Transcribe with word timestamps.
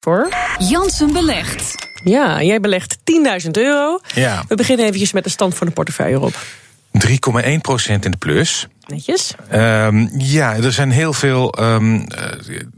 Voor? 0.00 0.28
Jansen 0.58 1.12
belegt. 1.12 1.74
Ja, 2.04 2.42
jij 2.42 2.60
belegt 2.60 2.96
10.000 3.44 3.50
euro. 3.50 4.00
Ja. 4.14 4.44
We 4.48 4.54
beginnen 4.54 4.86
eventjes 4.86 5.12
met 5.12 5.24
de 5.24 5.30
stand 5.30 5.54
van 5.54 5.66
de 5.66 5.72
portefeuille 5.72 6.20
op. 6.20 6.34
3,1 7.06 7.60
procent 7.60 8.04
in 8.04 8.10
de 8.10 8.16
plus. 8.16 8.66
Netjes. 8.86 9.34
Um, 9.52 10.10
ja, 10.18 10.54
er 10.56 10.72
zijn 10.72 10.90
heel 10.90 11.12
veel. 11.12 11.58
Um, 11.60 11.94
uh, 11.94 12.04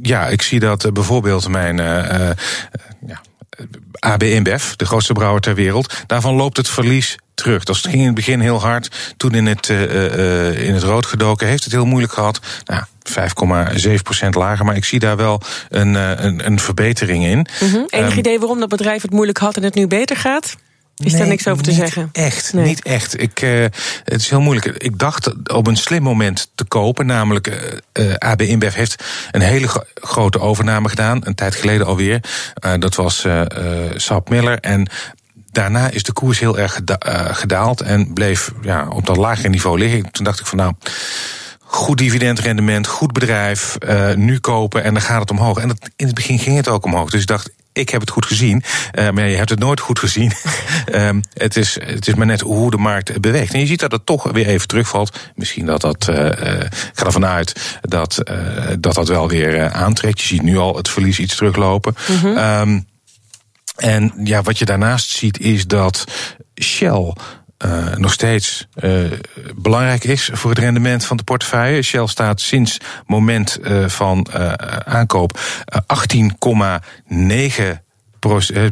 ja, 0.02 0.26
ik 0.26 0.42
zie 0.42 0.60
dat 0.60 0.84
uh, 0.84 0.92
bijvoorbeeld 0.92 1.48
mijn. 1.48 1.78
Uh, 1.78 2.30
ja, 3.06 3.20
AB 4.02 4.22
InBev, 4.22 4.72
de 4.76 4.84
grootste 4.84 5.12
brouwer 5.12 5.40
ter 5.40 5.54
wereld. 5.54 5.94
Daarvan 6.06 6.34
loopt 6.34 6.56
het 6.56 6.68
verlies 6.68 7.16
terug. 7.34 7.64
Dat 7.64 7.76
ging 7.76 7.94
in 7.94 8.06
het 8.06 8.14
begin 8.14 8.40
heel 8.40 8.60
hard. 8.60 9.14
Toen 9.16 9.34
in 9.34 9.46
het, 9.46 9.68
uh, 9.68 10.68
in 10.68 10.74
het 10.74 10.82
rood 10.82 11.06
gedoken. 11.06 11.46
Heeft 11.46 11.64
het 11.64 11.72
heel 11.72 11.84
moeilijk 11.84 12.12
gehad. 12.12 12.40
Nou, 12.64 12.82
5,7% 14.24 14.28
lager. 14.30 14.64
Maar 14.64 14.76
ik 14.76 14.84
zie 14.84 14.98
daar 14.98 15.16
wel 15.16 15.40
een, 15.68 15.94
een, 15.94 16.46
een 16.46 16.60
verbetering 16.60 17.24
in. 17.24 17.46
Mm 17.60 17.70
-hmm. 17.70 17.86
Enig 17.88 18.12
um, 18.12 18.18
idee 18.18 18.38
waarom 18.38 18.60
dat 18.60 18.68
bedrijf 18.68 19.02
het 19.02 19.10
moeilijk 19.10 19.38
had 19.38 19.56
en 19.56 19.62
het 19.62 19.74
nu 19.74 19.86
beter 19.86 20.16
gaat? 20.16 20.56
Is 21.04 21.12
nee, 21.12 21.20
daar 21.20 21.30
niks 21.30 21.48
over 21.48 21.62
te 21.62 21.72
zeggen? 21.72 22.08
Echt, 22.12 22.52
nee. 22.52 22.64
niet 22.64 22.82
echt. 22.82 23.20
Ik, 23.20 23.42
uh, 23.42 23.62
het 24.04 24.20
is 24.20 24.30
heel 24.30 24.40
moeilijk. 24.40 24.66
Ik 24.66 24.98
dacht 24.98 25.50
op 25.52 25.66
een 25.66 25.76
slim 25.76 26.02
moment 26.02 26.50
te 26.54 26.64
kopen, 26.64 27.06
namelijk 27.06 27.46
uh, 27.46 28.06
uh, 28.06 28.14
AB 28.18 28.42
InBev 28.42 28.74
heeft 28.74 29.04
een 29.30 29.40
hele 29.40 29.68
gro 29.68 29.82
grote 29.94 30.40
overname 30.40 30.88
gedaan, 30.88 31.20
een 31.24 31.34
tijd 31.34 31.54
geleden 31.54 31.86
alweer. 31.86 32.20
dat 32.78 32.94
was 32.94 33.26
Saab 33.94 34.28
Miller 34.28 34.58
en 34.58 34.88
daarna 35.52 35.90
is 35.90 36.02
de 36.02 36.12
koers 36.12 36.38
heel 36.38 36.58
erg 36.58 36.72
geda 36.74 36.98
gedaald 37.32 37.80
en 37.80 38.12
bleef 38.12 38.52
ja, 38.62 38.88
op 38.88 39.06
dat 39.06 39.16
lagere 39.16 39.48
niveau 39.48 39.78
liggen. 39.78 40.10
Toen 40.10 40.24
dacht 40.24 40.40
ik 40.40 40.46
van 40.46 40.58
nou 40.58 40.72
goed 41.72 41.98
dividendrendement, 41.98 42.86
goed 42.86 43.12
bedrijf, 43.12 43.76
uh, 43.88 44.14
nu 44.14 44.38
kopen 44.38 44.84
en 44.84 44.92
dan 44.92 45.02
gaat 45.02 45.20
het 45.20 45.30
omhoog. 45.30 45.58
En 45.58 45.68
dat, 45.68 45.90
in 45.96 46.06
het 46.06 46.14
begin 46.14 46.38
ging 46.38 46.56
het 46.56 46.68
ook 46.68 46.84
omhoog. 46.84 47.10
Dus 47.10 47.20
ik 47.20 47.26
dacht, 47.26 47.50
ik 47.72 47.88
heb 47.88 48.00
het 48.00 48.10
goed 48.10 48.26
gezien. 48.26 48.62
Uh, 48.98 49.10
maar 49.10 49.28
je 49.28 49.36
hebt 49.36 49.50
het 49.50 49.58
nooit 49.58 49.80
goed 49.80 49.98
gezien. 49.98 50.32
um, 50.94 51.20
het, 51.34 51.56
is, 51.56 51.78
het 51.84 52.08
is 52.08 52.14
maar 52.14 52.26
net 52.26 52.40
hoe 52.40 52.70
de 52.70 52.76
markt 52.76 53.20
beweegt. 53.20 53.54
En 53.54 53.60
je 53.60 53.66
ziet 53.66 53.80
dat 53.80 53.92
het 53.92 54.06
toch 54.06 54.30
weer 54.32 54.46
even 54.46 54.68
terugvalt. 54.68 55.18
Misschien 55.34 55.66
dat 55.66 55.80
dat, 55.80 56.08
uh, 56.10 56.26
ik 56.26 56.92
ga 56.92 57.06
ervan 57.06 57.26
uit 57.26 57.78
dat, 57.80 58.18
uh, 58.30 58.36
dat 58.78 58.94
dat 58.94 59.08
wel 59.08 59.28
weer 59.28 59.70
aantrekt. 59.70 60.20
Je 60.20 60.26
ziet 60.26 60.42
nu 60.42 60.56
al 60.56 60.76
het 60.76 60.88
verlies 60.88 61.18
iets 61.18 61.36
teruglopen. 61.36 61.94
Mm 62.08 62.16
-hmm. 62.16 62.36
um, 62.36 62.86
en 63.76 64.12
ja, 64.24 64.42
wat 64.42 64.58
je 64.58 64.64
daarnaast 64.64 65.10
ziet 65.10 65.40
is 65.40 65.66
dat 65.66 66.04
Shell 66.62 67.14
uh, 67.64 67.96
nog 67.96 68.12
steeds 68.12 68.68
uh, 68.80 69.12
belangrijk 69.54 70.04
is 70.04 70.30
voor 70.32 70.50
het 70.50 70.58
rendement 70.58 71.04
van 71.04 71.16
de 71.16 71.22
portefeuille. 71.22 71.82
Shell 71.82 72.06
staat 72.06 72.40
sinds 72.40 72.78
moment 73.06 73.58
uh, 73.62 73.88
van 73.88 74.26
aankoop 74.84 75.38
18,9 77.06 77.62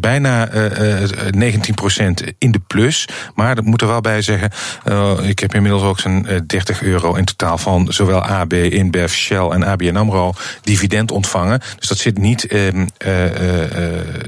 bijna 0.01 0.53
uh, 0.53 1.53
19% 1.53 2.35
in 2.39 2.51
de 2.51 2.61
plus. 2.67 3.09
Maar 3.35 3.55
dat 3.55 3.65
moet 3.65 3.81
er 3.81 3.87
wel 3.87 4.01
bij 4.01 4.23
zeggen. 4.23 4.51
Uh, 4.89 5.13
ik 5.23 5.39
heb 5.39 5.55
inmiddels 5.55 5.83
ook 5.83 6.01
zo'n 6.01 6.27
30 6.47 6.83
euro 6.83 7.15
in 7.15 7.25
totaal 7.25 7.59
van 7.59 7.87
zowel 7.93 8.23
AB, 8.23 8.53
InBev, 8.53 9.13
Shell 9.13 9.49
en 9.49 9.63
ABN 9.63 9.97
AMRO 9.97 10.33
dividend 10.63 11.11
ontvangen. 11.11 11.61
Dus 11.79 11.89
dat 11.89 11.99
zit 11.99 12.19
niet 12.19 12.53
uh, 12.53 12.67
uh, 12.67 12.75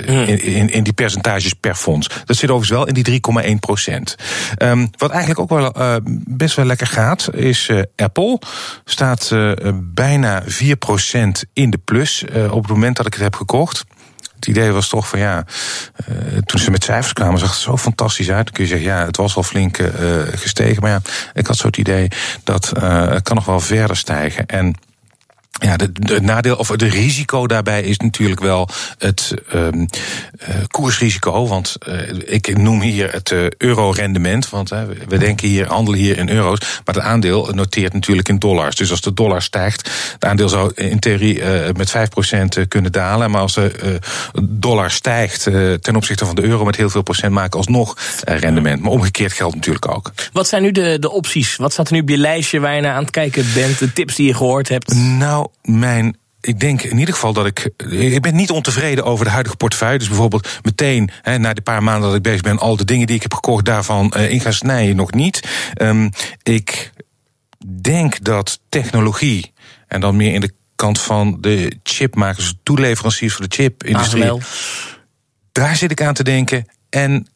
in, 0.07 0.43
in, 0.43 0.71
in, 0.71 0.83
die 0.83 0.93
percentages 0.93 1.53
per 1.53 1.75
fonds. 1.75 2.09
Dat 2.25 2.37
zit 2.37 2.51
overigens 2.51 2.79
wel 2.79 2.87
in 2.87 2.95
die 2.95 3.21
3,1 3.55 3.59
procent. 3.61 4.17
Um, 4.59 4.91
wat 4.97 5.11
eigenlijk 5.11 5.41
ook 5.41 5.49
wel 5.49 6.01
best 6.27 6.57
wel 6.57 6.65
lekker 6.65 6.87
gaat, 6.87 7.29
is 7.35 7.71
Apple. 7.97 8.41
Staat 8.85 9.35
bijna 9.75 10.43
4 10.47 10.77
procent 10.77 11.45
in 11.53 11.71
de 11.71 11.79
plus 11.79 12.25
op 12.51 12.63
het 12.63 12.73
moment 12.73 12.97
dat 12.97 13.07
ik 13.07 13.13
het 13.13 13.23
heb 13.23 13.35
gekocht. 13.35 13.85
Het 14.43 14.51
idee 14.51 14.73
was 14.73 14.89
toch 14.89 15.09
van 15.09 15.19
ja, 15.19 15.45
uh, 16.09 16.39
toen 16.39 16.61
ze 16.61 16.71
met 16.71 16.85
cijfers 16.85 17.13
kwamen, 17.13 17.39
zag 17.39 17.51
het 17.51 17.61
zo 17.61 17.77
fantastisch 17.77 18.31
uit. 18.31 18.45
Dan 18.45 18.55
kun 18.55 18.65
je 18.65 18.71
zeggen, 18.71 18.89
ja, 18.89 19.07
het 19.07 19.17
was 19.17 19.37
al 19.37 19.43
flink 19.43 19.79
uh, 19.79 19.89
gestegen. 20.35 20.83
Maar 20.83 20.91
ja, 20.91 21.01
ik 21.33 21.47
had 21.47 21.57
zo 21.57 21.67
het 21.67 21.77
idee 21.77 22.09
dat 22.45 22.73
uh, 22.77 23.09
het 23.09 23.23
kan 23.23 23.37
nog 23.37 23.45
wel 23.45 23.61
verder 23.61 23.97
stijgen. 23.97 24.47
En 24.47 24.75
ja, 25.63 25.77
de, 25.77 25.93
de, 25.93 26.21
nadeel 26.21 26.57
of 26.57 26.69
de 26.69 26.89
risico 26.89 27.47
daarbij 27.47 27.83
is 27.83 27.97
natuurlijk 27.97 28.41
wel 28.41 28.69
het 28.99 29.35
um, 29.55 29.81
uh, 30.49 30.55
koersrisico. 30.67 31.47
Want 31.47 31.77
uh, 31.89 32.01
ik 32.25 32.59
noem 32.59 32.81
hier 32.81 33.13
het 33.13 33.31
uh, 33.31 33.47
euro-rendement. 33.59 34.51
Want 34.51 34.69
we 35.09 35.19
denken 35.19 35.49
hier, 35.49 35.67
handelen 35.67 36.01
hier 36.01 36.19
in 36.19 36.29
euro's. 36.29 36.59
Maar 36.61 36.95
het 36.95 37.05
aandeel 37.05 37.51
noteert 37.55 37.93
natuurlijk 37.93 38.29
in 38.29 38.39
dollars. 38.39 38.77
Dus 38.77 38.91
als 38.91 39.01
de 39.01 39.15
dollar 39.15 39.43
stijgt, 39.43 39.91
het 40.13 40.25
aandeel 40.25 40.49
zou 40.49 40.73
in 40.75 40.99
theorie 40.99 41.43
met 41.77 41.95
5% 41.97 42.69
kunnen 42.69 42.93
dalen. 42.93 43.31
Maar 43.31 43.41
als 43.41 43.55
de 43.55 43.99
dollar 44.43 44.91
stijgt 44.91 45.43
ten 45.81 45.97
opzichte 45.97 46.27
van 46.27 46.35
de 46.35 46.43
euro 46.43 46.65
met 46.65 46.77
heel 46.77 46.91
veel 46.91 47.03
procent, 47.03 47.33
maken 47.33 47.59
alsnog 47.59 47.97
rendement. 48.25 48.83
Maar 48.83 48.91
omgekeerd 48.91 49.33
geldt 49.33 49.55
natuurlijk 49.55 49.89
ook. 49.89 50.13
Wat 50.33 50.49
zijn 50.49 50.63
nu 50.63 50.73
de, 50.73 50.97
de 50.99 51.11
opties? 51.11 51.57
Wat 51.57 51.73
staat 51.73 51.87
er 51.87 51.93
nu 51.93 52.01
op 52.01 52.09
je 52.09 52.17
lijstje 52.17 52.61
waar 52.61 52.75
je 52.75 52.81
naar 52.81 52.95
aan 52.95 53.03
het 53.03 53.11
kijken 53.11 53.47
bent? 53.55 53.79
De 53.79 53.93
tips 53.93 54.15
die 54.15 54.27
je 54.27 54.35
gehoord 54.35 54.69
hebt? 54.69 54.95
Nou, 54.95 55.47
mijn 55.63 56.17
ik 56.43 56.61
denk 56.61 56.83
in 56.83 56.99
ieder 56.99 57.15
geval 57.15 57.33
dat 57.33 57.47
ik. 57.47 57.71
Ik 57.91 58.23
ben 58.23 58.35
niet 58.35 58.51
ontevreden 58.51 59.05
over 59.05 59.25
de 59.25 59.31
huidige 59.31 59.57
portefeuille. 59.57 59.99
Dus 59.99 60.09
bijvoorbeeld 60.09 60.61
meteen, 60.63 61.11
hè, 61.23 61.39
na 61.39 61.53
de 61.53 61.61
paar 61.61 61.83
maanden 61.83 62.09
dat 62.09 62.17
ik 62.17 62.23
bezig 62.23 62.41
ben, 62.41 62.59
al 62.59 62.77
de 62.77 62.85
dingen 62.85 63.07
die 63.07 63.17
ik 63.17 63.23
heb 63.23 63.35
gekocht, 63.35 63.65
daarvan 63.65 64.15
uh, 64.17 64.31
in 64.31 64.41
gaan 64.41 64.53
snijden, 64.53 64.97
nog 64.97 65.13
niet. 65.13 65.49
Um, 65.83 66.11
ik 66.43 66.93
denk 67.81 68.25
dat 68.25 68.61
technologie, 68.69 69.53
en 69.89 70.01
dan 70.01 70.17
meer 70.17 70.35
in 70.35 70.41
de 70.41 70.53
kant 70.77 71.01
van 71.01 71.37
de 71.41 71.77
chipmakers, 71.83 72.55
toeleveranciers 72.63 73.35
voor 73.35 73.49
de 73.49 73.55
chipindustrie. 73.55 74.23
ASML. 74.23 74.41
Daar 75.53 75.77
zit 75.77 75.91
ik 75.91 76.03
aan 76.03 76.15
te 76.15 76.25
denken. 76.25 76.67
En 76.91 77.27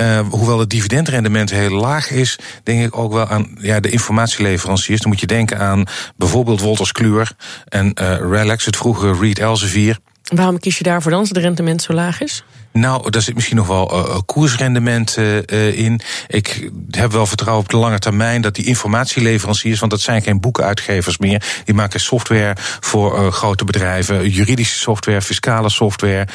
uh, 0.00 0.20
hoewel 0.30 0.58
het 0.58 0.70
dividendrendement 0.70 1.50
heel 1.50 1.70
laag 1.70 2.10
is, 2.10 2.38
denk 2.62 2.84
ik 2.84 2.96
ook 2.96 3.12
wel 3.12 3.26
aan 3.26 3.56
ja, 3.60 3.80
de 3.80 3.90
informatieleveranciers. 3.90 5.00
Dan 5.00 5.10
moet 5.10 5.20
je 5.20 5.26
denken 5.26 5.58
aan 5.58 5.84
bijvoorbeeld 6.16 6.60
Wolters 6.60 6.92
Kluwer 6.92 7.32
en 7.68 7.92
uh, 8.00 8.16
Relax, 8.16 8.64
het 8.64 8.76
vroegere 8.76 9.18
Reed 9.18 9.38
Elsevier. 9.38 9.98
Waarom 10.34 10.58
kies 10.58 10.78
je 10.78 10.84
daarvoor 10.84 11.10
dan 11.10 11.20
als 11.20 11.28
het 11.28 11.38
rendement 11.38 11.82
zo 11.82 11.92
laag 11.92 12.20
is? 12.20 12.44
Nou, 12.72 13.10
daar 13.10 13.22
zit 13.22 13.34
misschien 13.34 13.56
nog 13.56 13.66
wel 13.66 14.08
uh, 14.08 14.18
koersrendement 14.26 15.16
uh, 15.18 15.78
in. 15.78 16.00
Ik 16.26 16.70
heb 16.90 17.12
wel 17.12 17.26
vertrouwen 17.26 17.64
op 17.64 17.70
de 17.70 17.76
lange 17.76 17.98
termijn 17.98 18.42
dat 18.42 18.54
die 18.54 18.64
informatieleveranciers, 18.64 19.78
want 19.78 19.90
dat 19.90 20.00
zijn 20.00 20.22
geen 20.22 20.40
boekenuitgevers 20.40 21.18
meer, 21.18 21.44
die 21.64 21.74
maken 21.74 22.00
software 22.00 22.56
voor 22.80 23.18
uh, 23.18 23.32
grote 23.32 23.64
bedrijven, 23.64 24.28
juridische 24.28 24.78
software, 24.78 25.22
fiscale 25.22 25.68
software, 25.70 26.26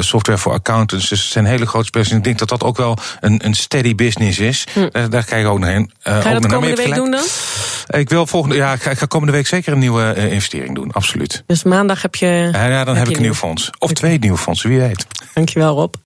software 0.00 0.38
voor 0.38 0.52
accountants. 0.52 1.08
Dus 1.08 1.20
het 1.20 1.30
zijn 1.30 1.44
hele 1.44 1.66
grote 1.66 1.86
spelers. 1.86 2.10
Ik 2.10 2.24
denk 2.24 2.38
dat 2.38 2.48
dat 2.48 2.62
ook 2.62 2.76
wel 2.76 2.98
een, 3.20 3.44
een 3.44 3.54
steady 3.54 3.94
business 3.94 4.38
is. 4.38 4.66
Hm. 4.72 4.88
Daar, 4.90 5.10
daar 5.10 5.24
kijk 5.24 5.42
ik 5.44 5.50
ook 5.50 5.58
naar 5.58 5.70
heen. 5.70 5.90
Ga 6.02 6.28
je 6.28 6.40
dat 6.40 6.46
komende 6.46 6.82
week 6.82 6.94
doen 6.94 7.10
dan? 7.10 7.24
Ik 7.86 8.08
wil 8.08 8.26
volgende, 8.26 8.56
ja, 8.56 8.72
ik 8.72 8.82
ga, 8.82 8.90
ik 8.90 8.98
ga 8.98 9.06
komende 9.06 9.32
week 9.32 9.46
zeker 9.46 9.72
een 9.72 9.78
nieuwe 9.78 10.14
investering 10.30 10.74
doen, 10.74 10.92
absoluut. 10.92 11.42
Dus 11.46 11.62
maandag 11.62 12.02
heb 12.02 12.14
je. 12.14 12.48
Ja, 12.52 12.84
dan 12.84 12.96
heb, 12.96 12.96
heb 12.96 13.08
ik 13.08 13.16
een 13.16 13.22
nieuw 13.22 13.34
fonds. 13.34 13.70
Of 13.78 13.92
twee 13.92 14.18
nieuwe 14.18 14.38
fondsen, 14.38 14.68
wie 14.68 14.78
weet. 14.78 15.06
Dankjewel, 15.44 15.74
Rob. 15.74 15.96